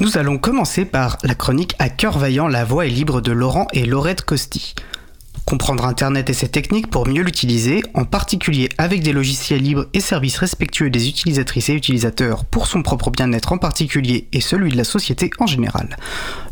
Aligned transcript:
Nous 0.00 0.16
allons 0.16 0.38
commencer 0.38 0.86
par 0.86 1.18
la 1.24 1.34
chronique 1.34 1.74
à 1.78 1.90
cœur 1.90 2.16
vaillant 2.16 2.48
La 2.48 2.64
voix 2.64 2.86
est 2.86 2.90
libre 2.90 3.20
de 3.20 3.32
Laurent 3.32 3.66
et 3.74 3.84
Laurette 3.84 4.22
Costi. 4.22 4.74
Comprendre 5.44 5.84
Internet 5.84 6.30
et 6.30 6.32
ses 6.32 6.48
techniques 6.48 6.88
pour 6.88 7.06
mieux 7.06 7.22
l'utiliser, 7.22 7.82
en 7.92 8.06
particulier 8.06 8.70
avec 8.78 9.02
des 9.02 9.12
logiciels 9.12 9.60
libres 9.60 9.88
et 9.92 10.00
services 10.00 10.38
respectueux 10.38 10.88
des 10.88 11.08
utilisatrices 11.08 11.68
et 11.68 11.74
utilisateurs 11.74 12.46
pour 12.46 12.66
son 12.66 12.82
propre 12.82 13.10
bien-être 13.10 13.52
en 13.52 13.58
particulier 13.58 14.26
et 14.32 14.40
celui 14.40 14.70
de 14.70 14.76
la 14.78 14.84
société 14.84 15.28
en 15.38 15.46
général. 15.46 15.98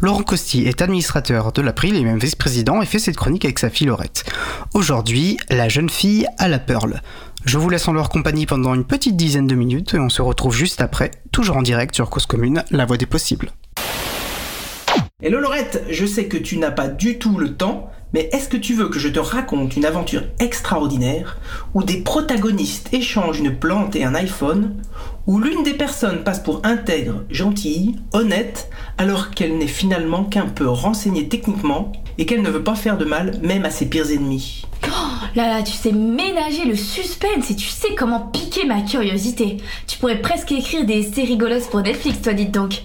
Laurent 0.00 0.24
Costi 0.24 0.66
est 0.66 0.82
administrateur 0.82 1.52
de 1.52 1.62
l'April 1.62 1.96
et 1.96 2.04
même 2.04 2.18
vice-président 2.18 2.82
et 2.82 2.86
fait 2.86 2.98
cette 2.98 3.16
chronique 3.16 3.46
avec 3.46 3.58
sa 3.60 3.70
fille 3.70 3.86
Laurette. 3.86 4.24
Aujourd'hui, 4.74 5.38
la 5.48 5.70
jeune 5.70 5.88
fille 5.88 6.26
à 6.36 6.48
la 6.48 6.58
Pearl. 6.58 7.00
Je 7.44 7.56
vous 7.56 7.70
laisse 7.70 7.86
en 7.86 7.92
leur 7.92 8.08
compagnie 8.08 8.46
pendant 8.46 8.74
une 8.74 8.84
petite 8.84 9.16
dizaine 9.16 9.46
de 9.46 9.54
minutes 9.54 9.94
et 9.94 10.00
on 10.00 10.08
se 10.08 10.22
retrouve 10.22 10.54
juste 10.54 10.80
après, 10.80 11.12
toujours 11.30 11.56
en 11.56 11.62
direct 11.62 11.94
sur 11.94 12.10
Cause 12.10 12.26
Commune, 12.26 12.64
la 12.72 12.84
voix 12.84 12.96
des 12.96 13.06
possibles. 13.06 13.52
Hello 15.22 15.38
Laurette, 15.38 15.84
je 15.88 16.04
sais 16.04 16.26
que 16.26 16.36
tu 16.36 16.58
n'as 16.58 16.72
pas 16.72 16.88
du 16.88 17.18
tout 17.18 17.38
le 17.38 17.54
temps, 17.54 17.90
mais 18.12 18.28
est-ce 18.32 18.48
que 18.48 18.56
tu 18.56 18.74
veux 18.74 18.88
que 18.88 18.98
je 18.98 19.08
te 19.08 19.20
raconte 19.20 19.76
une 19.76 19.84
aventure 19.84 20.22
extraordinaire 20.40 21.38
où 21.74 21.84
des 21.84 21.98
protagonistes 21.98 22.92
échangent 22.92 23.38
une 23.38 23.56
plante 23.56 23.94
et 23.94 24.04
un 24.04 24.16
iPhone, 24.16 24.74
où 25.26 25.38
l'une 25.38 25.62
des 25.62 25.74
personnes 25.74 26.24
passe 26.24 26.42
pour 26.42 26.60
intègre, 26.64 27.24
gentille, 27.30 27.96
honnête, 28.12 28.68
alors 28.96 29.30
qu'elle 29.30 29.58
n'est 29.58 29.68
finalement 29.68 30.24
qu'un 30.24 30.46
peu 30.46 30.68
renseignée 30.68 31.28
techniquement 31.28 31.92
et 32.18 32.26
qu'elle 32.26 32.42
ne 32.42 32.50
veut 32.50 32.64
pas 32.64 32.74
faire 32.74 32.98
de 32.98 33.04
mal 33.04 33.38
même 33.42 33.64
à 33.64 33.70
ses 33.70 33.86
pires 33.86 34.10
ennemis? 34.10 34.66
Oh 34.86 35.07
là 35.34 35.48
là, 35.48 35.62
tu 35.62 35.72
sais 35.72 35.92
ménager 35.92 36.64
le 36.64 36.76
suspense 36.76 37.50
et 37.50 37.56
tu 37.56 37.68
sais 37.68 37.94
comment 37.96 38.20
piquer 38.20 38.66
ma 38.66 38.82
curiosité. 38.82 39.58
Tu 39.86 39.98
pourrais 39.98 40.20
presque 40.20 40.52
écrire 40.52 40.84
des 40.84 41.02
séries 41.02 41.38
pour 41.70 41.80
Netflix, 41.80 42.22
toi 42.22 42.32
dites 42.32 42.52
donc. 42.52 42.82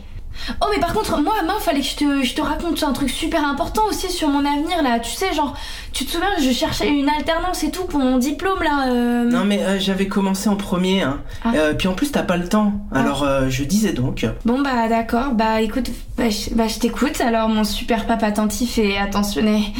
Oh 0.61 0.65
mais 0.73 0.79
par 0.79 0.93
contre, 0.93 1.21
moi, 1.21 1.35
main, 1.45 1.53
fallait 1.59 1.79
que 1.79 1.85
je 1.85 1.95
te, 1.95 2.23
je 2.23 2.33
te 2.33 2.41
raconte 2.41 2.81
un 2.83 2.91
truc 2.91 3.09
super 3.09 3.47
important 3.47 3.83
aussi 3.87 4.09
sur 4.09 4.27
mon 4.29 4.39
avenir 4.39 4.81
là. 4.83 4.99
Tu 4.99 5.11
sais, 5.11 5.31
genre, 5.33 5.55
tu 5.93 6.05
te 6.05 6.11
souviens, 6.11 6.27
je 6.41 6.51
cherchais 6.51 6.89
une 6.89 7.07
alternance 7.07 7.63
et 7.63 7.71
tout 7.71 7.85
pour 7.85 7.99
mon 7.99 8.17
diplôme 8.17 8.61
là. 8.61 8.87
euh. 8.89 9.23
Non 9.29 9.45
mais 9.45 9.63
euh, 9.63 9.79
j'avais 9.79 10.07
commencé 10.07 10.49
en 10.49 10.55
premier, 10.55 11.03
hein. 11.03 11.21
Ah. 11.45 11.51
Euh, 11.55 11.73
puis 11.75 11.87
en 11.87 11.93
plus 11.93 12.11
t'as 12.11 12.23
pas 12.23 12.35
le 12.35 12.49
temps. 12.49 12.73
Alors 12.91 13.23
euh, 13.23 13.47
je 13.49 13.63
disais 13.63 13.93
donc... 13.93 14.25
Bon 14.43 14.59
bah 14.59 14.89
d'accord, 14.89 15.33
bah 15.33 15.61
écoute, 15.61 15.91
bah 16.17 16.29
je, 16.29 16.53
bah, 16.53 16.67
je 16.67 16.79
t'écoute 16.79 17.21
alors 17.21 17.47
mon 17.47 17.63
super 17.63 18.05
papa 18.07 18.25
attentif 18.25 18.77
et 18.79 18.97
attentionné. 18.97 19.71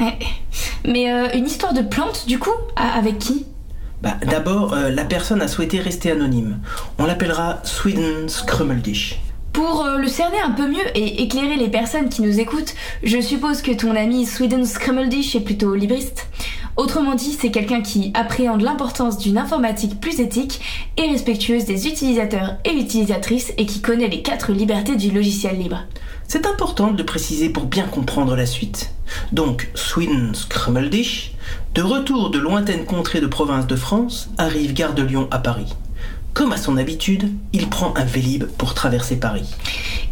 Ouais. 0.00 0.18
Mais 0.86 1.12
euh, 1.12 1.28
une 1.34 1.46
histoire 1.46 1.72
de 1.74 1.82
plante 1.82 2.24
du 2.26 2.38
coup 2.38 2.50
A- 2.76 2.96
Avec 2.98 3.18
qui? 3.18 3.46
Bah 4.02 4.14
d'abord, 4.26 4.72
euh, 4.72 4.90
la 4.90 5.04
personne 5.04 5.42
a 5.42 5.48
souhaité 5.48 5.78
rester 5.78 6.10
anonyme. 6.10 6.58
On 6.98 7.04
l'appellera 7.04 7.58
Sweden 7.64 8.28
Scrummeldish. 8.28 9.20
Pour 9.52 9.84
euh, 9.84 9.98
le 9.98 10.06
cerner 10.08 10.40
un 10.40 10.52
peu 10.52 10.68
mieux 10.68 10.86
et 10.96 11.22
éclairer 11.22 11.56
les 11.56 11.68
personnes 11.68 12.08
qui 12.08 12.22
nous 12.22 12.40
écoutent, 12.40 12.74
je 13.02 13.20
suppose 13.20 13.60
que 13.62 13.72
ton 13.72 13.94
ami 13.96 14.24
Sweden 14.24 14.64
Scrammeldish 14.64 15.34
est 15.36 15.40
plutôt 15.40 15.74
libriste. 15.74 16.28
Autrement 16.76 17.14
dit, 17.14 17.36
c'est 17.38 17.50
quelqu'un 17.50 17.82
qui 17.82 18.10
appréhende 18.14 18.62
l'importance 18.62 19.18
d'une 19.18 19.38
informatique 19.38 20.00
plus 20.00 20.20
éthique 20.20 20.60
et 20.96 21.10
respectueuse 21.10 21.64
des 21.64 21.88
utilisateurs 21.88 22.56
et 22.64 22.72
utilisatrices 22.72 23.52
et 23.58 23.66
qui 23.66 23.80
connaît 23.80 24.08
les 24.08 24.22
quatre 24.22 24.52
libertés 24.52 24.96
du 24.96 25.10
logiciel 25.10 25.58
libre. 25.58 25.82
C'est 26.28 26.46
important 26.46 26.90
de 26.92 26.98
le 26.98 27.04
préciser 27.04 27.48
pour 27.48 27.64
bien 27.64 27.86
comprendre 27.86 28.36
la 28.36 28.46
suite. 28.46 28.92
Donc, 29.32 29.68
Sweden 29.74 30.34
Scrummeldish, 30.34 31.32
de 31.74 31.82
retour 31.82 32.30
de 32.30 32.38
lointaines 32.38 32.84
contrées 32.84 33.20
de 33.20 33.26
province 33.26 33.66
de 33.66 33.76
France, 33.76 34.30
arrive 34.38 34.72
gare 34.72 34.94
de 34.94 35.02
Lyon 35.02 35.28
à 35.30 35.40
Paris. 35.40 35.74
Comme 36.32 36.52
à 36.52 36.56
son 36.56 36.76
habitude, 36.76 37.32
il 37.52 37.68
prend 37.68 37.92
un 37.96 38.04
Vélib 38.04 38.44
pour 38.44 38.74
traverser 38.74 39.16
Paris. 39.16 39.48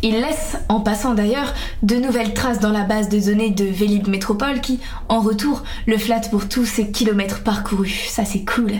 Il 0.03 0.21
laisse, 0.21 0.57
en 0.69 0.81
passant 0.81 1.15
d'ailleurs, 1.15 1.53
de 1.83 1.97
nouvelles 1.97 2.33
traces 2.33 2.61
dans 2.61 2.71
la 2.71 2.85
base 2.85 3.09
de 3.09 3.19
données 3.19 3.51
de 3.51 3.65
Vélib 3.65 4.07
Métropole 4.07 4.61
qui, 4.61 4.79
en 5.09 5.21
retour, 5.21 5.65
le 5.87 5.99
flatte 5.99 6.31
pour 6.31 6.49
tous 6.49 6.65
ses 6.65 6.91
kilomètres 6.91 7.43
parcourus. 7.43 8.07
Ça 8.09 8.25
c'est 8.25 8.45
cool. 8.45 8.73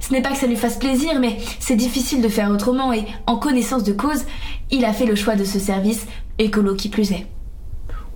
Ce 0.00 0.12
n'est 0.12 0.20
pas 0.20 0.30
que 0.30 0.36
ça 0.36 0.46
lui 0.46 0.56
fasse 0.56 0.78
plaisir, 0.78 1.18
mais 1.20 1.38
c'est 1.58 1.76
difficile 1.76 2.20
de 2.20 2.28
faire 2.28 2.50
autrement 2.50 2.92
et, 2.92 3.04
en 3.26 3.36
connaissance 3.36 3.84
de 3.84 3.92
cause, 3.92 4.24
il 4.70 4.84
a 4.84 4.92
fait 4.92 5.06
le 5.06 5.14
choix 5.14 5.36
de 5.36 5.44
ce 5.44 5.58
service, 5.58 6.06
écolo 6.38 6.74
qui 6.74 6.88
plus 6.88 7.12
est. 7.12 7.26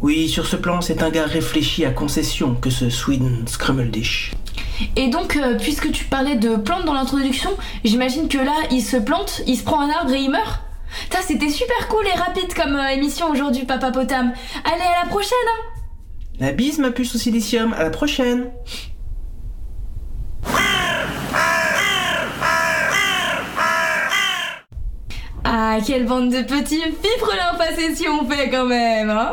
Oui, 0.02 0.28
sur 0.28 0.46
ce 0.46 0.56
plan, 0.56 0.80
c'est 0.80 1.02
un 1.02 1.10
gars 1.10 1.26
réfléchi 1.26 1.84
à 1.84 1.90
concession 1.90 2.54
que 2.54 2.70
ce 2.70 2.90
Sweden 2.90 3.46
Scrummeldish. 3.46 4.32
Et 4.96 5.08
donc, 5.08 5.36
euh, 5.36 5.56
puisque 5.58 5.92
tu 5.92 6.04
parlais 6.04 6.34
de 6.34 6.56
plantes 6.56 6.84
dans 6.84 6.92
l'introduction, 6.92 7.50
j'imagine 7.84 8.28
que 8.28 8.38
là, 8.38 8.54
il 8.72 8.82
se 8.82 8.96
plante, 8.96 9.42
il 9.46 9.56
se 9.56 9.62
prend 9.62 9.80
un 9.80 9.90
arbre 9.90 10.12
et 10.12 10.20
il 10.20 10.30
meurt? 10.30 10.60
C'était 11.26 11.50
super 11.50 11.88
cool 11.88 12.06
et 12.06 12.18
rapide 12.18 12.52
comme 12.54 12.76
euh, 12.76 12.88
émission 12.88 13.30
aujourd'hui, 13.30 13.64
Papa 13.64 13.90
Potam. 13.90 14.32
Allez, 14.64 14.82
à 14.82 15.04
la 15.04 15.10
prochaine 15.10 15.32
hein. 15.48 15.72
La 16.40 16.52
bise, 16.52 16.78
ma 16.78 16.90
puce 16.90 17.14
au 17.14 17.18
silicium, 17.18 17.72
à 17.72 17.82
la 17.82 17.90
prochaine. 17.90 18.50
Ah, 25.44 25.78
quelle 25.86 26.06
bande 26.06 26.30
de 26.30 26.42
petits 26.42 26.80
fifres 26.80 27.32
si 27.94 28.08
on 28.08 28.28
fait 28.28 28.48
quand 28.48 28.66
même, 28.66 29.10
hein. 29.10 29.32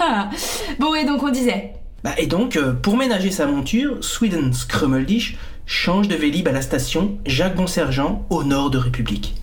Bon, 0.78 0.94
et 0.94 1.04
donc 1.04 1.22
on 1.22 1.30
disait. 1.30 1.74
Bah, 2.02 2.12
et 2.18 2.26
donc, 2.26 2.56
euh, 2.56 2.72
pour 2.72 2.96
ménager 2.96 3.30
sa 3.30 3.46
monture, 3.46 4.02
Sweden 4.02 4.52
Scrummeldish 4.52 5.36
change 5.66 6.08
de 6.08 6.16
Vélib 6.16 6.48
à 6.48 6.52
la 6.52 6.62
station 6.62 7.18
Jacques 7.26 7.54
Bonsergent 7.54 8.26
au 8.30 8.42
nord 8.42 8.70
de 8.70 8.78
République. 8.78 9.39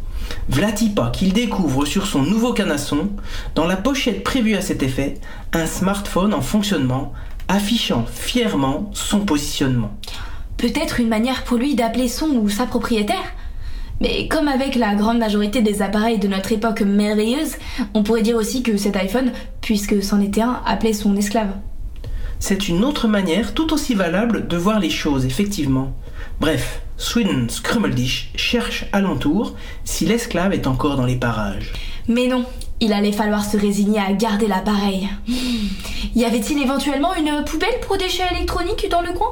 Vlati 0.50 0.90
pas 0.90 1.10
qu'il 1.10 1.34
découvre 1.34 1.86
sur 1.86 2.08
son 2.08 2.22
nouveau 2.22 2.54
canasson, 2.54 3.10
dans 3.56 3.66
la 3.68 3.76
pochette 3.76 4.24
prévue 4.24 4.56
à 4.56 4.62
cet 4.62 4.82
effet, 4.82 5.16
un 5.54 5.66
smartphone 5.66 6.34
en 6.34 6.42
fonctionnement 6.42 7.14
affichant 7.48 8.06
fièrement 8.12 8.90
son 8.94 9.22
positionnement. 9.22 9.92
peut-être 10.58 11.00
une 11.00 11.08
manière 11.08 11.44
pour 11.44 11.58
lui 11.58 11.76
d'appeler 11.76 12.08
son 12.08 12.28
ou 12.30 12.50
sa 12.50 12.66
propriétaire 12.66 13.34
mais 14.00 14.28
comme 14.28 14.48
avec 14.48 14.76
la 14.76 14.96
grande 14.96 15.18
majorité 15.18 15.62
des 15.62 15.82
appareils 15.82 16.20
de 16.20 16.28
notre 16.28 16.52
époque 16.52 16.82
merveilleuse, 16.82 17.56
on 17.94 18.04
pourrait 18.04 18.22
dire 18.22 18.36
aussi 18.36 18.62
que 18.62 18.78
cet 18.78 18.96
iPhone, 18.96 19.32
puisque 19.62 20.04
c'en 20.04 20.22
était 20.22 20.42
un, 20.42 20.62
appelait 20.66 20.94
son 20.94 21.16
esclave. 21.16 21.50
C'est 22.40 22.70
une 22.70 22.84
autre 22.84 23.08
manière 23.08 23.56
tout 23.56 23.74
aussi 23.74 23.96
valable 23.96 24.48
de 24.48 24.58
voir 24.58 24.80
les 24.80 24.92
choses, 24.92 25.26
effectivement. 25.26 25.94
Bref, 26.40 26.82
Sweden 26.98 27.48
Scrummeldish 27.48 28.32
cherche 28.36 28.86
alentour 28.92 29.54
si 29.84 30.06
l'esclave 30.06 30.54
est 30.54 30.66
encore 30.66 30.98
dans 30.98 31.06
les 31.06 31.16
parages. 31.16 31.72
Mais 32.08 32.28
non, 32.28 32.44
il 32.80 32.92
allait 32.92 33.12
falloir 33.12 33.46
se 33.46 33.56
résigner 33.56 34.00
à 34.00 34.14
garder 34.14 34.48
l'appareil. 34.48 35.08
Y 36.16 36.26
avait-il 36.26 36.60
éventuellement 36.62 37.14
une 37.16 37.46
poubelle 37.46 37.80
pour 37.86 37.98
déchets 37.98 38.24
électroniques 38.36 38.88
dans 38.90 39.02
le 39.02 39.14
coin? 39.14 39.30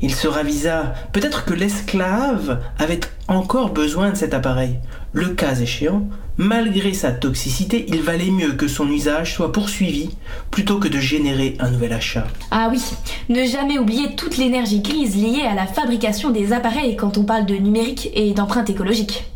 Il 0.00 0.14
se 0.14 0.26
ravisa. 0.26 0.94
Peut-être 1.12 1.44
que 1.44 1.52
l'esclave 1.52 2.62
avait 2.78 3.00
encore 3.28 3.70
besoin 3.70 4.10
de 4.10 4.16
cet 4.16 4.32
appareil. 4.32 4.78
Le 5.12 5.28
cas 5.28 5.56
échéant, 5.56 6.08
malgré 6.40 6.94
sa 6.94 7.12
toxicité, 7.12 7.84
il 7.88 8.00
valait 8.00 8.30
mieux 8.30 8.52
que 8.52 8.66
son 8.66 8.90
usage 8.90 9.34
soit 9.34 9.52
poursuivi 9.52 10.08
plutôt 10.50 10.78
que 10.78 10.88
de 10.88 10.98
générer 10.98 11.54
un 11.60 11.70
nouvel 11.70 11.92
achat. 11.92 12.26
Ah 12.50 12.68
oui, 12.72 12.80
ne 13.28 13.44
jamais 13.44 13.78
oublier 13.78 14.16
toute 14.16 14.38
l'énergie 14.38 14.80
grise 14.80 15.16
liée 15.16 15.42
à 15.42 15.54
la 15.54 15.66
fabrication 15.66 16.30
des 16.30 16.54
appareils 16.54 16.96
quand 16.96 17.18
on 17.18 17.24
parle 17.24 17.44
de 17.44 17.56
numérique 17.56 18.08
et 18.14 18.32
d'empreinte 18.32 18.70
écologique. 18.70 19.30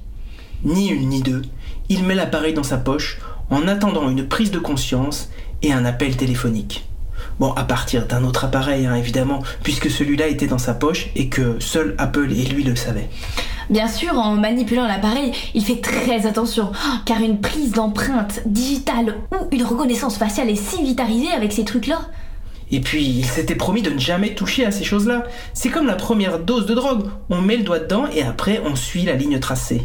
Ni 0.64 0.88
une 0.88 1.10
ni 1.10 1.20
deux, 1.20 1.42
il 1.90 2.04
met 2.04 2.14
l'appareil 2.14 2.54
dans 2.54 2.62
sa 2.62 2.78
poche 2.78 3.18
en 3.50 3.68
attendant 3.68 4.08
une 4.08 4.26
prise 4.26 4.50
de 4.50 4.58
conscience 4.58 5.28
et 5.60 5.74
un 5.74 5.84
appel 5.84 6.16
téléphonique. 6.16 6.86
Bon, 7.38 7.52
à 7.52 7.64
partir 7.64 8.06
d'un 8.06 8.24
autre 8.24 8.46
appareil, 8.46 8.86
hein, 8.86 8.94
évidemment, 8.94 9.42
puisque 9.62 9.90
celui-là 9.90 10.28
était 10.28 10.46
dans 10.46 10.56
sa 10.56 10.72
poche 10.72 11.08
et 11.16 11.28
que 11.28 11.60
seul 11.60 11.94
Apple 11.98 12.32
et 12.32 12.46
lui 12.46 12.64
le 12.64 12.76
savaient. 12.76 13.10
Bien 13.70 13.88
sûr, 13.88 14.18
en 14.18 14.34
manipulant 14.34 14.86
l'appareil, 14.86 15.32
il 15.54 15.64
fait 15.64 15.80
très 15.80 16.26
attention, 16.26 16.70
car 17.06 17.20
une 17.20 17.40
prise 17.40 17.72
d'empreinte 17.72 18.40
digitale 18.46 19.16
ou 19.32 19.48
une 19.52 19.64
reconnaissance 19.64 20.16
faciale 20.18 20.50
est 20.50 20.56
si 20.56 20.82
vite 20.82 21.00
arrivée 21.00 21.32
avec 21.32 21.52
ces 21.52 21.64
trucs-là. 21.64 22.00
Et 22.70 22.80
puis, 22.80 23.04
il 23.04 23.24
s'était 23.24 23.54
promis 23.54 23.82
de 23.82 23.90
ne 23.90 23.98
jamais 23.98 24.34
toucher 24.34 24.64
à 24.66 24.70
ces 24.70 24.84
choses-là. 24.84 25.24
C'est 25.52 25.68
comme 25.70 25.86
la 25.86 25.94
première 25.96 26.38
dose 26.38 26.66
de 26.66 26.74
drogue. 26.74 27.04
On 27.30 27.40
met 27.40 27.56
le 27.56 27.62
doigt 27.62 27.78
dedans 27.78 28.06
et 28.12 28.22
après, 28.22 28.60
on 28.64 28.74
suit 28.76 29.02
la 29.02 29.14
ligne 29.14 29.38
tracée. 29.38 29.82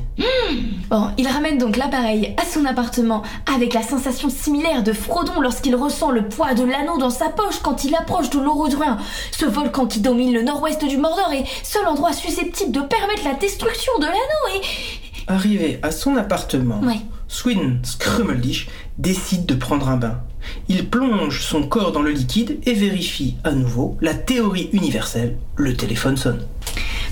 Bon, 0.90 1.10
il 1.18 1.28
ramène 1.28 1.58
donc 1.60 1.78
l'appareil 1.78 2.34
à 2.38 2.46
son 2.46 2.66
appartement 2.66 3.22
avec 3.54 3.74
la 3.74 3.84
sensation 3.84 4.30
similaire 4.30 4.82
de 4.82 4.94
Frodon 4.94 5.40
lorsqu'il 5.42 5.76
ressent 5.76 6.10
le 6.10 6.28
poids 6.28 6.56
de 6.56 6.64
l'anneau 6.64 6.98
dans 6.98 7.12
sa 7.12 7.30
poche 7.30 7.60
quand 7.62 7.84
il 7.84 7.94
approche 7.94 8.32
de 8.32 8.40
l'Orodruin, 8.40 8.98
ce 9.32 9.46
volcan 9.46 9.86
qui 9.86 10.00
domine 10.00 10.34
le 10.34 10.42
nord-ouest 10.42 10.84
du 10.86 10.98
Mordor 10.98 11.32
et 11.34 11.44
seul 11.64 11.86
endroit 11.86 12.14
susceptible 12.14 12.72
de 12.72 12.82
permettre 12.82 13.24
la 13.24 13.36
destruction 13.36 13.92
de 14.00 14.06
l'anneau 14.06 14.56
et... 14.56 14.62
Arrivé 15.32 15.80
à 15.84 15.92
son 15.92 16.16
appartement, 16.16 16.80
Ouais. 16.82 17.00
Sweden 17.30 17.80
Scrummeldish 17.84 18.68
décide 18.98 19.46
de 19.46 19.54
prendre 19.54 19.88
un 19.88 19.98
bain. 19.98 20.20
Il 20.68 20.90
plonge 20.90 21.42
son 21.42 21.64
corps 21.64 21.92
dans 21.92 22.02
le 22.02 22.10
liquide 22.10 22.60
et 22.66 22.74
vérifie 22.74 23.36
à 23.44 23.52
nouveau 23.52 23.96
la 24.02 24.16
théorie 24.16 24.70
universelle. 24.74 25.38
Le 25.56 25.78
téléphone 25.78 26.18
sonne. 26.18 26.42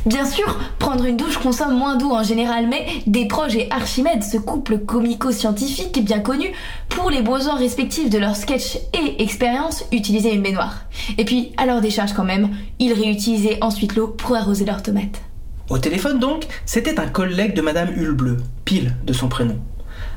Bien 0.08 0.26
sûr, 0.26 0.58
prendre 0.80 1.06
une 1.06 1.18
douche 1.18 1.38
consomme 1.38 1.78
moins 1.78 1.98
d'eau 1.98 2.12
en 2.12 2.24
général, 2.24 2.68
mais 2.68 2.88
Desproges 3.06 3.58
et 3.58 3.70
Archimède, 3.72 4.24
ce 4.24 4.38
couple 4.38 4.80
comico-scientifique 4.80 6.04
bien 6.04 6.20
connu, 6.20 6.48
pour 6.90 7.12
les 7.12 7.22
besoins 7.22 7.58
respectifs 7.58 8.10
de 8.10 8.18
leurs 8.18 8.36
sketchs 8.36 8.78
et 8.94 9.22
expériences, 9.22 9.86
utilisaient 9.92 10.34
une 10.34 10.42
baignoire. 10.42 10.86
Et 11.20 11.26
puis, 11.26 11.52
à 11.58 11.66
leur 11.68 11.80
décharge 11.80 12.14
quand 12.14 12.24
même, 12.24 12.50
ils 12.80 12.94
réutilisaient 12.94 13.60
ensuite 13.62 13.96
l'eau 13.96 14.08
pour 14.08 14.36
arroser 14.36 14.66
leurs 14.66 14.82
tomates. 14.82 15.22
Au 15.70 15.78
téléphone 15.78 16.20
donc, 16.20 16.48
c'était 16.66 17.00
un 17.00 17.08
collègue 17.08 17.54
de 17.54 17.62
Madame 17.62 17.90
Hulbleu, 17.90 18.38
pile 18.66 18.96
de 19.06 19.14
son 19.14 19.28
prénom. 19.28 19.60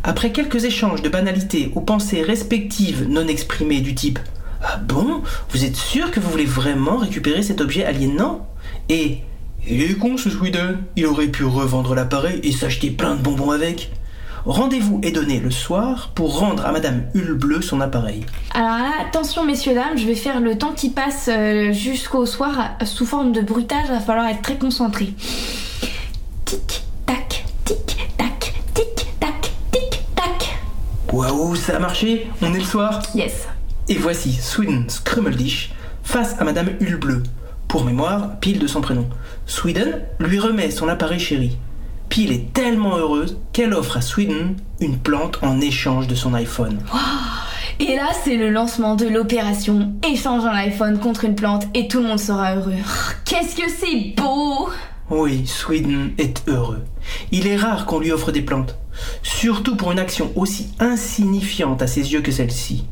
Après 0.02 0.32
quelques 0.32 0.64
échanges 0.64 1.02
de 1.02 1.08
banalités 1.10 1.70
aux 1.74 1.80
pensées 1.80 2.22
respectives 2.22 3.06
non 3.08 3.28
exprimées 3.28 3.80
du 3.80 3.94
type 3.94 4.18
Ah 4.62 4.78
bon? 4.78 5.22
Vous 5.50 5.64
êtes 5.64 5.76
sûr 5.76 6.10
que 6.10 6.20
vous 6.20 6.30
voulez 6.30 6.46
vraiment 6.46 6.96
récupérer 6.96 7.42
cet 7.42 7.60
objet 7.60 7.84
aliénant 7.84 8.48
Et 8.88 9.18
Il 9.68 9.82
est 9.82 9.98
con 9.98 10.16
ce 10.16 10.30
Sweden, 10.30 10.78
il 10.96 11.06
aurait 11.06 11.28
pu 11.28 11.44
revendre 11.44 11.94
l'appareil 11.94 12.40
et 12.42 12.52
s'acheter 12.52 12.90
plein 12.90 13.14
de 13.14 13.20
bonbons 13.20 13.50
avec. 13.50 13.92
Rendez-vous 14.46 15.00
est 15.02 15.12
donné 15.12 15.38
le 15.38 15.50
soir 15.50 16.12
pour 16.14 16.38
rendre 16.38 16.64
à 16.64 16.72
Madame 16.72 17.02
Hulbleu 17.14 17.60
son 17.60 17.82
appareil. 17.82 18.24
Alors 18.54 18.86
attention 19.06 19.44
messieurs 19.44 19.74
dames, 19.74 19.98
je 19.98 20.06
vais 20.06 20.14
faire 20.14 20.40
le 20.40 20.56
temps 20.56 20.72
qui 20.72 20.88
passe 20.88 21.28
euh, 21.30 21.72
jusqu'au 21.72 22.24
soir 22.24 22.70
sous 22.86 23.04
forme 23.04 23.32
de 23.32 23.42
bruitage, 23.42 23.88
va 23.88 24.00
falloir 24.00 24.26
être 24.28 24.40
très 24.40 24.56
concentré. 24.56 25.12
Waouh, 31.20 31.54
ça 31.54 31.76
a 31.76 31.78
marché 31.78 32.30
On 32.40 32.54
est 32.54 32.60
le 32.60 32.64
soir 32.64 33.02
Yes. 33.14 33.46
Et 33.90 33.98
voici 33.98 34.32
Sweden 34.32 34.88
Scrummeldish 34.88 35.70
face 36.02 36.34
à 36.40 36.44
Madame 36.44 36.70
Hulbleu. 36.80 37.22
Pour 37.68 37.84
mémoire, 37.84 38.38
Pile 38.40 38.58
de 38.58 38.66
son 38.66 38.80
prénom. 38.80 39.06
Sweden 39.44 40.00
lui 40.18 40.38
remet 40.38 40.70
son 40.70 40.88
appareil 40.88 41.20
chéri. 41.20 41.58
Pile 42.08 42.32
est 42.32 42.54
tellement 42.54 42.96
heureuse 42.96 43.36
qu'elle 43.52 43.74
offre 43.74 43.98
à 43.98 44.00
Sweden 44.00 44.56
une 44.80 44.96
plante 44.96 45.38
en 45.42 45.60
échange 45.60 46.06
de 46.06 46.14
son 46.14 46.32
iPhone. 46.32 46.78
Et 47.80 47.96
là, 47.96 48.08
c'est 48.24 48.38
le 48.38 48.48
lancement 48.48 48.96
de 48.96 49.06
l'opération 49.06 49.92
Échange 50.10 50.46
un 50.46 50.54
iPhone 50.54 50.98
contre 51.00 51.26
une 51.26 51.34
plante 51.34 51.66
et 51.74 51.86
tout 51.86 52.00
le 52.00 52.08
monde 52.08 52.18
sera 52.18 52.54
heureux. 52.54 52.72
Oh, 52.82 53.12
Qu'est-ce 53.26 53.56
que 53.56 53.68
c'est 53.68 54.14
beau 54.16 54.70
Oui, 55.10 55.46
Sweden 55.46 56.12
est 56.16 56.48
heureux. 56.48 56.82
Il 57.30 57.46
est 57.46 57.56
rare 57.58 57.84
qu'on 57.84 57.98
lui 58.00 58.10
offre 58.10 58.32
des 58.32 58.40
plantes, 58.42 58.78
surtout 59.22 59.76
pour 59.76 59.92
une 59.92 59.98
action 59.98 60.32
aussi 60.36 60.68
insignifiante 60.78 61.82
à 61.82 61.86
ses 61.86 62.12
yeux 62.12 62.20
que 62.20 62.32
celle-ci. 62.32 62.84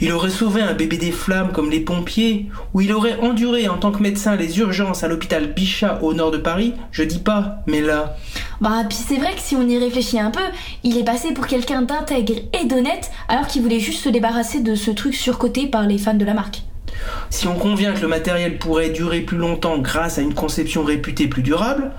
Il 0.00 0.12
aurait 0.12 0.30
sauvé 0.30 0.62
un 0.62 0.72
bébé 0.72 0.96
des 0.96 1.10
flammes 1.10 1.52
comme 1.52 1.70
les 1.70 1.80
pompiers, 1.80 2.46
ou 2.72 2.80
il 2.80 2.92
aurait 2.92 3.18
enduré 3.20 3.68
en 3.68 3.76
tant 3.76 3.90
que 3.90 4.02
médecin 4.02 4.36
les 4.36 4.58
urgences 4.58 5.02
à 5.04 5.08
l'hôpital 5.08 5.52
Bichat 5.52 5.98
au 6.02 6.14
nord 6.14 6.30
de 6.30 6.38
Paris, 6.38 6.74
je 6.92 7.02
dis 7.02 7.18
pas, 7.18 7.58
mais 7.66 7.80
là, 7.80 8.16
Bah, 8.60 8.84
puis 8.88 8.96
c'est 8.96 9.16
vrai 9.16 9.34
que 9.34 9.40
si 9.40 9.56
on 9.56 9.68
y 9.68 9.76
réfléchit 9.78 10.20
un 10.20 10.30
peu, 10.30 10.40
il 10.84 10.96
est 10.96 11.04
passé 11.04 11.32
pour 11.32 11.46
quelqu'un 11.46 11.82
d'intègre 11.82 12.34
et 12.58 12.66
d'honnête 12.66 13.10
alors 13.28 13.46
qu'il 13.46 13.62
voulait 13.62 13.80
juste 13.80 14.02
se 14.04 14.08
débarrasser 14.08 14.60
de 14.60 14.74
ce 14.74 14.90
truc 14.90 15.14
surcoté 15.14 15.66
par 15.66 15.86
les 15.86 15.98
fans 15.98 16.14
de 16.14 16.24
la 16.24 16.34
marque. 16.34 16.62
si 17.30 17.46
on 17.46 17.54
convient 17.54 17.92
que 17.92 18.00
le 18.00 18.08
matériel 18.08 18.58
pourrait 18.58 18.90
durer 18.90 19.20
plus 19.20 19.38
longtemps 19.38 19.78
grâce 19.78 20.18
à 20.18 20.22
une 20.22 20.34
conception 20.34 20.82
réputée 20.82 21.26
plus 21.28 21.42
durable, 21.42 21.92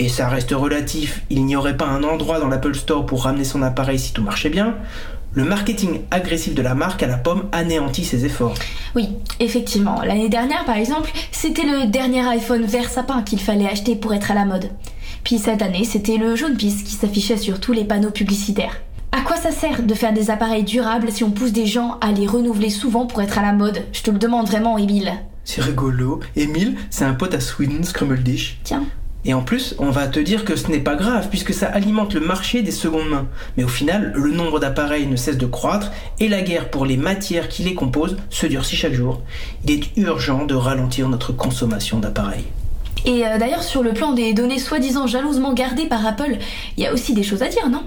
et 0.00 0.08
ça 0.08 0.28
reste 0.28 0.52
relatif, 0.52 1.22
il 1.28 1.44
n'y 1.44 1.56
aurait 1.56 1.76
pas 1.76 1.86
un 1.86 2.02
endroit 2.02 2.40
dans 2.40 2.48
l'Apple 2.48 2.74
Store 2.74 3.04
pour 3.04 3.24
ramener 3.24 3.44
son 3.44 3.60
appareil 3.60 3.98
si 3.98 4.14
tout 4.14 4.22
marchait 4.22 4.48
bien, 4.48 4.76
le 5.34 5.44
marketing 5.44 6.00
agressif 6.10 6.54
de 6.54 6.62
la 6.62 6.74
marque 6.74 7.02
à 7.02 7.06
la 7.06 7.18
pomme 7.18 7.50
anéantit 7.52 8.06
ses 8.06 8.24
efforts. 8.24 8.54
Oui, 8.96 9.10
effectivement. 9.40 10.00
L'année 10.02 10.30
dernière, 10.30 10.64
par 10.64 10.76
exemple, 10.76 11.12
c'était 11.30 11.66
le 11.66 11.86
dernier 11.86 12.26
iPhone 12.26 12.64
vert 12.64 12.88
sapin 12.88 13.22
qu'il 13.22 13.40
fallait 13.40 13.68
acheter 13.68 13.94
pour 13.94 14.14
être 14.14 14.30
à 14.30 14.34
la 14.34 14.46
mode. 14.46 14.70
Puis 15.22 15.38
cette 15.38 15.60
année, 15.60 15.84
c'était 15.84 16.16
le 16.16 16.34
jaune 16.34 16.56
pisse 16.56 16.82
qui 16.82 16.94
s'affichait 16.94 17.36
sur 17.36 17.60
tous 17.60 17.72
les 17.72 17.84
panneaux 17.84 18.10
publicitaires. 18.10 18.80
À 19.12 19.20
quoi 19.20 19.36
ça 19.36 19.50
sert 19.50 19.82
de 19.82 19.94
faire 19.94 20.14
des 20.14 20.30
appareils 20.30 20.64
durables 20.64 21.12
si 21.12 21.24
on 21.24 21.30
pousse 21.30 21.52
des 21.52 21.66
gens 21.66 21.98
à 22.00 22.10
les 22.10 22.26
renouveler 22.26 22.70
souvent 22.70 23.06
pour 23.06 23.20
être 23.20 23.38
à 23.38 23.42
la 23.42 23.52
mode? 23.52 23.82
Je 23.92 24.00
te 24.00 24.10
le 24.10 24.18
demande 24.18 24.46
vraiment, 24.46 24.78
Emile. 24.78 25.12
C'est 25.44 25.60
rigolo. 25.60 26.20
Emile, 26.36 26.76
c'est 26.88 27.04
un 27.04 27.14
pote 27.14 27.34
à 27.34 27.40
Sweden 27.40 27.84
Scrummeldish. 27.84 28.60
Tiens. 28.64 28.86
Et 29.24 29.34
en 29.34 29.42
plus, 29.42 29.74
on 29.78 29.90
va 29.90 30.06
te 30.06 30.18
dire 30.18 30.44
que 30.44 30.56
ce 30.56 30.68
n'est 30.68 30.80
pas 30.80 30.96
grave 30.96 31.28
puisque 31.28 31.52
ça 31.52 31.66
alimente 31.66 32.14
le 32.14 32.20
marché 32.20 32.62
des 32.62 32.70
secondes 32.70 33.08
mains. 33.08 33.28
Mais 33.56 33.64
au 33.64 33.68
final, 33.68 34.12
le 34.14 34.30
nombre 34.30 34.60
d'appareils 34.60 35.06
ne 35.06 35.16
cesse 35.16 35.36
de 35.36 35.46
croître 35.46 35.92
et 36.18 36.28
la 36.28 36.40
guerre 36.40 36.70
pour 36.70 36.86
les 36.86 36.96
matières 36.96 37.48
qui 37.48 37.62
les 37.62 37.74
composent 37.74 38.16
se 38.30 38.46
durcit 38.46 38.76
chaque 38.76 38.94
jour. 38.94 39.20
Il 39.64 39.72
est 39.72 39.96
urgent 39.96 40.46
de 40.46 40.54
ralentir 40.54 41.08
notre 41.08 41.32
consommation 41.32 41.98
d'appareils. 41.98 42.46
Et 43.04 43.26
euh, 43.26 43.38
d'ailleurs, 43.38 43.62
sur 43.62 43.82
le 43.82 43.92
plan 43.92 44.12
des 44.12 44.32
données 44.32 44.58
soi-disant 44.58 45.06
jalousement 45.06 45.52
gardées 45.52 45.86
par 45.86 46.04
Apple, 46.06 46.38
il 46.76 46.82
y 46.82 46.86
a 46.86 46.92
aussi 46.92 47.14
des 47.14 47.22
choses 47.22 47.42
à 47.42 47.48
dire, 47.48 47.68
non? 47.68 47.82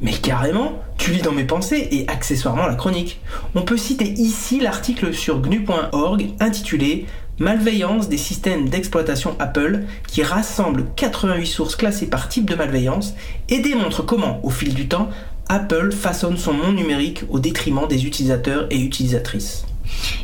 Mais 0.00 0.12
carrément, 0.12 0.72
tu 0.98 1.12
lis 1.12 1.22
dans 1.22 1.32
mes 1.32 1.44
pensées 1.44 1.88
et 1.90 2.08
accessoirement 2.08 2.66
la 2.66 2.74
chronique. 2.74 3.20
On 3.54 3.62
peut 3.62 3.76
citer 3.76 4.12
ici 4.12 4.60
l'article 4.60 5.14
sur 5.14 5.40
gnu.org 5.40 6.30
intitulé 6.40 7.06
Malveillance 7.38 8.08
des 8.08 8.16
systèmes 8.16 8.68
d'exploitation 8.68 9.34
Apple 9.40 9.80
qui 10.06 10.22
rassemble 10.22 10.86
88 10.94 11.46
sources 11.46 11.74
classées 11.74 12.06
par 12.06 12.28
type 12.28 12.48
de 12.48 12.54
malveillance 12.54 13.14
et 13.48 13.58
démontre 13.58 14.02
comment, 14.02 14.38
au 14.44 14.50
fil 14.50 14.72
du 14.72 14.86
temps, 14.86 15.08
Apple 15.48 15.90
façonne 15.90 16.36
son 16.36 16.52
monde 16.52 16.76
numérique 16.76 17.24
au 17.28 17.40
détriment 17.40 17.88
des 17.88 18.06
utilisateurs 18.06 18.66
et 18.70 18.78
utilisatrices. 18.78 19.66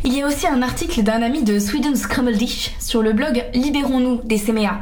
Il 0.05 0.17
y 0.17 0.23
a 0.23 0.27
aussi 0.27 0.47
un 0.47 0.63
article 0.63 1.03
d'un 1.03 1.23
ami 1.23 1.43
de 1.43 1.59
Sweden 1.59 1.97
Scrummeldish 1.97 2.73
sur 2.79 3.03
le 3.03 3.13
blog 3.13 3.45
Libérons-nous 3.55 4.21
des 4.25 4.39
CMA. 4.39 4.81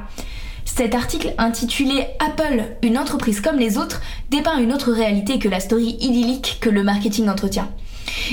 Cet 0.67 0.95
article 0.95 1.35
intitulé 1.39 2.07
Apple, 2.21 2.63
une 2.83 2.99
entreprise 2.99 3.41
comme 3.41 3.59
les 3.59 3.79
autres, 3.79 4.03
dépeint 4.31 4.59
une 4.59 4.73
autre 4.75 4.93
réalité 4.93 5.39
que 5.39 5.49
la 5.49 5.61
story 5.61 5.97
idyllique 6.01 6.59
que 6.61 6.69
le 6.69 6.83
marketing 6.85 7.29
entretient. 7.29 7.71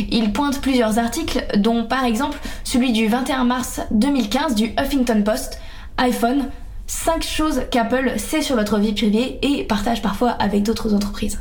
Il 0.10 0.32
pointe 0.34 0.62
plusieurs 0.62 1.00
articles, 1.00 1.46
dont 1.58 1.86
par 1.86 2.06
exemple 2.06 2.38
celui 2.64 2.92
du 2.92 3.08
21 3.08 3.44
mars 3.44 3.82
2015 3.92 4.56
du 4.56 4.74
Huffington 4.80 5.22
Post, 5.24 5.60
iPhone, 5.98 6.50
5 6.88 7.24
choses 7.24 7.62
qu'Apple 7.72 8.14
sait 8.18 8.42
sur 8.42 8.56
votre 8.56 8.78
vie 8.78 8.94
privée 8.94 9.40
et 9.42 9.64
partage 9.64 10.02
parfois 10.02 10.32
avec 10.32 10.64
d'autres 10.64 10.94
entreprises. 10.94 11.40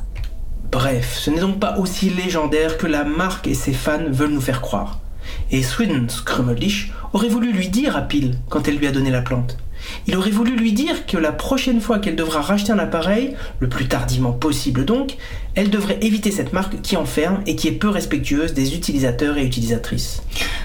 Bref, 0.73 1.17
ce 1.17 1.31
n'est 1.31 1.41
donc 1.41 1.61
pas 1.61 1.79
aussi 1.79 2.11
légendaire 2.11 2.79
que 2.79 2.87
la 2.87 3.05
marque 3.05 3.47
et 3.47 3.55
ses 3.55 3.73
fans 3.73 4.11
veulent 4.11 4.33
nous 4.33 4.41
faire 4.41 4.61
croire. 4.61 4.99
Et 5.51 5.63
Sweden 5.63 6.09
Scrummeldish 6.09 6.93
aurait 7.13 7.29
voulu 7.29 7.53
lui 7.53 7.69
dire 7.69 7.97
à 7.97 8.03
Peel 8.03 8.37
quand 8.49 8.67
elle 8.67 8.77
lui 8.77 8.87
a 8.87 8.93
donné 8.93 9.11
la 9.11 9.23
plante. 9.23 9.57
Il 10.07 10.17
aurait 10.17 10.31
voulu 10.31 10.57
lui 10.57 10.73
dire 10.73 11.07
que 11.07 11.17
la 11.17 11.33
prochaine 11.33 11.81
fois 11.81 11.99
qu'elle 11.99 12.17
devra 12.17 12.41
racheter 12.41 12.73
un 12.73 12.79
appareil, 12.79 13.35
le 13.61 13.69
plus 13.69 13.89
tardivement 13.89 14.33
possible 14.33 14.85
donc, 14.85 15.17
elle 15.55 15.71
devrait 15.71 15.99
éviter 16.03 16.31
cette 16.31 16.53
marque 16.53 16.81
qui 16.83 16.97
enferme 16.97 17.41
et 17.47 17.57
qui 17.57 17.69
est 17.69 17.73
peu 17.73 17.89
respectueuse 17.89 18.55
des 18.55 18.75
utilisateurs 18.75 19.39
et 19.39 19.45
utilisatrices. 19.45 20.23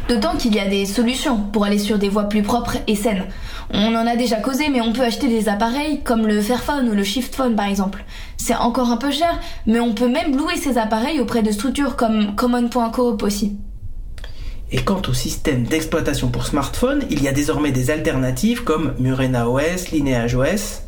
D'autant 0.08 0.36
qu'il 0.36 0.56
y 0.56 0.60
a 0.60 0.68
des 0.68 0.86
solutions 0.86 1.38
pour 1.38 1.66
aller 1.66 1.78
sur 1.78 2.00
des 2.00 2.10
voies 2.10 2.30
plus 2.30 2.42
propres 2.42 2.78
et 2.88 2.96
saines. 2.96 3.26
On 3.72 3.94
en 3.96 4.08
a 4.08 4.16
déjà 4.16 4.38
causé, 4.38 4.70
mais 4.70 4.82
on 4.82 4.94
peut 4.94 5.04
acheter 5.04 5.28
des 5.28 5.48
appareils 5.48 6.02
comme 6.04 6.26
le 6.26 6.42
Fairphone 6.42 6.90
ou 6.90 6.94
le 6.94 7.04
Shiftphone 7.04 7.56
par 7.56 7.68
exemple. 7.68 8.04
C'est 8.38 8.56
encore 8.56 8.90
un 8.90 8.98
peu 8.98 9.12
cher, 9.12 9.40
mais 9.68 9.80
on 9.80 9.94
peut 9.94 10.08
même 10.08 10.36
louer 10.36 10.58
ces 10.58 10.78
appareils 10.80 11.20
auprès 11.20 11.44
de 11.44 11.52
structures 11.52 11.96
comme 11.96 12.36
Common.coop 12.36 13.22
aussi. 13.22 13.58
Et 14.72 14.82
quant 14.82 15.02
au 15.08 15.14
système 15.14 15.64
d'exploitation 15.64 16.30
pour 16.30 16.46
smartphone, 16.46 17.04
il 17.10 17.24
y 17.24 17.28
a 17.28 17.32
désormais 17.32 17.72
des 17.72 17.90
alternatives 17.90 18.64
comme 18.64 18.94
Murena 19.00 19.50
OS, 19.50 19.90
Lineage 19.92 20.36
OS. 20.36 20.82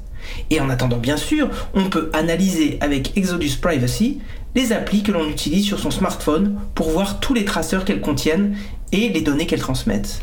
Et 0.51 0.61
en 0.61 0.69
attendant, 0.69 0.97
bien 0.97 1.17
sûr, 1.17 1.49
on 1.73 1.85
peut 1.85 2.09
analyser 2.13 2.77
avec 2.81 3.17
Exodus 3.17 3.57
Privacy 3.59 4.19
les 4.53 4.71
applis 4.71 5.01
que 5.01 5.11
l'on 5.11 5.27
utilise 5.27 5.65
sur 5.65 5.79
son 5.79 5.91
smartphone 5.91 6.59
pour 6.75 6.89
voir 6.89 7.19
tous 7.19 7.33
les 7.33 7.45
traceurs 7.45 7.85
qu'elles 7.85 8.01
contiennent 8.01 8.55
et 8.91 9.09
les 9.09 9.21
données 9.21 9.47
qu'elles 9.47 9.61
transmettent. 9.61 10.21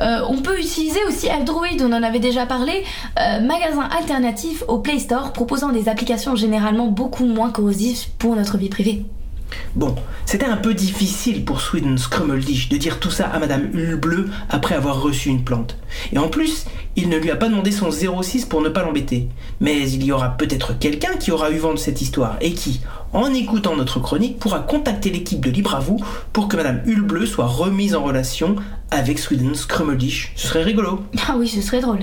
Euh, 0.00 0.20
on 0.28 0.42
peut 0.42 0.58
utiliser 0.58 1.00
aussi 1.08 1.28
Android, 1.30 1.66
on 1.80 1.92
en 1.92 2.02
avait 2.02 2.18
déjà 2.18 2.46
parlé, 2.46 2.84
euh, 3.18 3.40
magasin 3.40 3.88
alternatif 3.98 4.62
au 4.68 4.78
Play 4.78 4.98
Store 4.98 5.32
proposant 5.32 5.70
des 5.70 5.88
applications 5.88 6.36
généralement 6.36 6.88
beaucoup 6.88 7.24
moins 7.24 7.50
corrosives 7.50 8.08
pour 8.18 8.36
notre 8.36 8.58
vie 8.58 8.68
privée. 8.68 9.04
Bon, 9.74 9.94
c'était 10.26 10.46
un 10.46 10.56
peu 10.56 10.74
difficile 10.74 11.44
pour 11.44 11.60
Sweden 11.60 11.98
Scrummeldish 11.98 12.68
de 12.68 12.76
dire 12.76 13.00
tout 13.00 13.10
ça 13.10 13.26
à 13.26 13.38
Madame 13.38 13.70
Hulbleu 13.74 14.28
après 14.50 14.74
avoir 14.74 15.00
reçu 15.00 15.28
une 15.28 15.44
plante. 15.44 15.76
Et 16.12 16.18
en 16.18 16.28
plus, 16.28 16.66
il 16.96 17.08
ne 17.08 17.16
lui 17.16 17.30
a 17.30 17.36
pas 17.36 17.48
demandé 17.48 17.72
son 17.72 17.90
06 17.90 18.44
pour 18.44 18.60
ne 18.60 18.68
pas 18.68 18.82
l'embêter. 18.82 19.28
Mais 19.60 19.90
il 19.90 20.04
y 20.04 20.12
aura 20.12 20.36
peut-être 20.36 20.78
quelqu'un 20.78 21.16
qui 21.18 21.30
aura 21.30 21.50
eu 21.50 21.56
vent 21.56 21.72
de 21.72 21.78
cette 21.78 22.02
histoire 22.02 22.36
et 22.40 22.52
qui, 22.52 22.80
en 23.12 23.32
écoutant 23.32 23.76
notre 23.76 24.00
chronique, 24.00 24.38
pourra 24.38 24.60
contacter 24.60 25.10
l'équipe 25.10 25.44
de 25.44 25.50
Libre 25.50 25.74
à 25.74 25.80
vous 25.80 25.98
pour 26.32 26.48
que 26.48 26.56
Madame 26.56 26.82
Hulbleu 26.86 27.26
soit 27.26 27.46
remise 27.46 27.94
en 27.94 28.02
relation 28.02 28.56
avec 28.90 29.18
Sweden 29.18 29.54
Scrummeldish. 29.54 30.32
Ce 30.36 30.48
serait 30.48 30.62
rigolo. 30.62 31.02
Ah 31.26 31.34
oui, 31.38 31.48
ce 31.48 31.62
serait 31.62 31.80
drôle. 31.80 32.00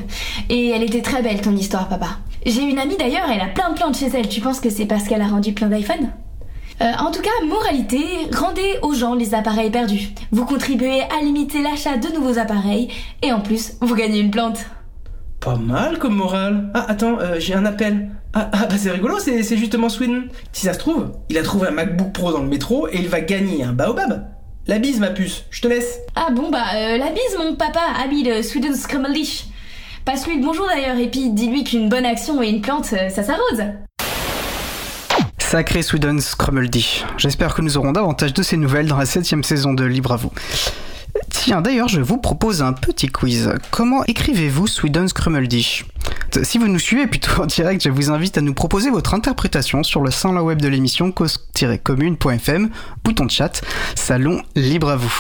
Et 0.50 0.70
elle 0.70 0.84
était 0.84 1.02
très 1.02 1.22
belle 1.22 1.42
ton 1.42 1.56
histoire, 1.56 1.88
papa. 1.88 2.18
J'ai 2.46 2.62
une 2.62 2.80
amie 2.80 2.98
d'ailleurs, 2.98 3.30
elle 3.32 3.42
a 3.42 3.48
plein 3.48 3.70
de 3.72 3.76
plantes 3.76 3.98
chez 3.98 4.08
elle. 4.14 4.30
Tu 4.30 4.42
penses 4.42 4.60
que 4.60 4.70
c'est 4.70 4.86
parce 4.86 5.04
qu'elle 5.08 5.22
a 5.22 5.28
rendu 5.28 5.54
plein 5.54 5.68
d'iPhone? 5.68 6.10
Euh, 6.82 6.92
en 7.00 7.12
tout 7.12 7.22
cas, 7.22 7.30
moralité, 7.46 8.04
rendez 8.34 8.80
aux 8.82 8.94
gens 8.94 9.16
les 9.16 9.34
appareils 9.34 9.70
perdus. 9.70 10.10
Vous 10.32 10.46
contribuez 10.46 11.02
à 11.02 11.22
limiter 11.22 11.62
l'achat 11.62 11.98
de 11.98 12.08
nouveaux 12.14 12.40
appareils 12.40 12.90
et 13.22 13.34
en 13.34 13.42
plus, 13.42 13.74
vous 13.82 13.96
gagnez 13.96 14.20
une 14.20 14.32
plante. 14.32 14.60
Pas 15.40 15.56
mal 15.56 16.00
comme 16.00 16.16
morale. 16.16 16.70
Ah, 16.74 16.86
attends, 16.88 17.20
euh, 17.20 17.36
j'ai 17.40 17.54
un 17.54 17.66
appel. 17.66 18.10
Ah, 18.34 18.50
ah, 18.52 18.66
bah 18.66 18.76
c'est 18.78 18.92
rigolo, 18.92 19.20
c'est 19.20 19.42
c'est 19.44 19.58
justement 19.58 19.90
Sweden. 19.90 20.30
Si 20.52 20.66
ça 20.66 20.74
se 20.74 20.80
trouve, 20.80 21.14
il 21.30 21.38
a 21.38 21.44
trouvé 21.44 21.70
un 21.70 21.72
MacBook 21.72 22.14
Pro 22.14 22.32
dans 22.32 22.42
le 22.42 22.48
métro 22.48 22.88
et 22.90 22.98
il 22.98 23.08
va 23.08 23.22
gagner 23.22 23.64
un 23.64 23.74
baobab. 23.74 24.28
La 24.68 24.78
bise, 24.78 25.00
ma 25.00 25.10
puce, 25.10 25.46
je 25.50 25.62
te 25.62 25.68
laisse. 25.68 26.00
Ah 26.16 26.30
bon 26.32 26.50
bah 26.50 26.64
euh, 26.76 26.98
la 26.98 27.10
bise 27.10 27.38
mon 27.40 27.56
papa, 27.56 27.80
ami 28.04 28.24
de 28.24 28.42
Sweden 28.42 28.76
Skrummelish. 28.76 29.46
Passe-lui 30.06 30.38
le 30.38 30.46
bonjour 30.46 30.68
d'ailleurs 30.68 30.98
et 30.98 31.10
puis 31.10 31.30
dis-lui 31.30 31.64
qu'une 31.64 31.90
bonne 31.90 32.06
action 32.06 32.42
et 32.42 32.50
une 32.50 32.62
plante, 32.62 32.94
euh, 32.94 33.10
ça 33.10 33.24
s'arrose. 33.24 33.64
Sacré 35.50 35.82
Sweden 35.82 36.22
Scrummeldy. 36.22 37.04
J'espère 37.18 37.56
que 37.56 37.64
nous 37.64 37.76
aurons 37.76 37.92
davantage 37.92 38.36
de 38.36 38.44
ces 38.44 38.56
nouvelles 38.56 38.86
dans 38.86 38.98
la 38.98 39.06
7ème 39.06 39.42
saison 39.42 39.74
de 39.74 39.84
Libre 39.84 40.12
à 40.12 40.16
vous. 40.16 40.32
Tiens, 41.32 41.62
d'ailleurs, 41.62 41.88
je 41.88 42.02
vous 42.02 42.18
propose 42.18 42.62
un 42.62 42.72
petit 42.72 43.08
quiz. 43.08 43.52
Comment 43.72 44.04
écrivez-vous 44.06 44.68
Sweden 44.68 45.08
Scrummeldy? 45.08 45.86
Si 46.44 46.60
vous 46.60 46.68
nous 46.68 46.78
suivez 46.78 47.08
plutôt 47.08 47.42
en 47.42 47.48
direct, 47.48 47.84
je 47.84 47.90
vous 47.90 48.12
invite 48.12 48.38
à 48.38 48.42
nous 48.42 48.54
proposer 48.54 48.92
votre 48.92 49.16
interprétation 49.16 49.82
sur 49.82 50.02
le 50.02 50.12
salon 50.12 50.42
web 50.42 50.62
de 50.62 50.68
l'émission 50.68 51.12
cause-commune.fm, 51.12 52.70
bouton 53.04 53.26
de 53.26 53.32
chat, 53.32 53.64
salon 53.96 54.44
libre 54.56 54.90
à 54.90 54.98
vous. 54.98 55.14